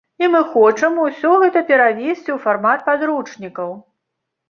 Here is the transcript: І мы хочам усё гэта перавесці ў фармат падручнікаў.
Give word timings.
І 0.21 0.27
мы 0.35 0.39
хочам 0.53 0.97
усё 1.03 1.35
гэта 1.45 1.63
перавесці 1.69 2.17
ў 2.33 2.37
фармат 2.49 2.79
падручнікаў. 2.91 3.81